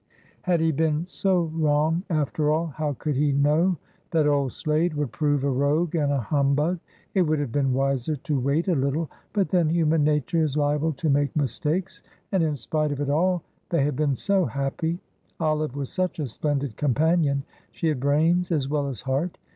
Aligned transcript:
Had 0.41 0.61
he 0.61 0.71
been 0.71 1.05
so 1.05 1.43
wrong 1.53 2.01
after 2.09 2.51
all. 2.51 2.65
How 2.75 2.93
could 2.93 3.15
he 3.15 3.31
know 3.31 3.77
that 4.09 4.25
old 4.25 4.51
Slade 4.51 4.95
would 4.95 5.11
prove 5.11 5.43
a 5.43 5.49
rogue 5.51 5.93
and 5.93 6.11
a 6.11 6.19
humbug; 6.19 6.79
it 7.13 7.21
would 7.21 7.37
have 7.37 7.51
been 7.51 7.71
wiser 7.71 8.15
to 8.15 8.39
wait 8.39 8.67
a 8.67 8.73
little, 8.73 9.11
but 9.31 9.49
then 9.49 9.69
human 9.69 10.03
nature 10.03 10.41
is 10.43 10.57
liable 10.57 10.93
to 10.93 11.07
make 11.11 11.35
mistakes, 11.35 12.01
and 12.31 12.41
in 12.41 12.55
spite 12.55 12.91
of 12.91 12.99
it 12.99 13.11
all, 13.11 13.43
they 13.69 13.83
had 13.85 13.95
been 13.95 14.15
so 14.15 14.45
happy. 14.45 14.97
Olive 15.39 15.75
was 15.75 15.91
such 15.91 16.17
a 16.17 16.25
splendid 16.25 16.77
companion, 16.77 17.43
she 17.69 17.85
had 17.87 17.99
brains 17.99 18.51
as 18.51 18.67
well 18.67 18.87
as 18.87 19.01
heart. 19.01 19.37